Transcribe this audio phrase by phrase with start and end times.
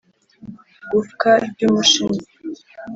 [0.91, 2.21] gufwa ry'umushino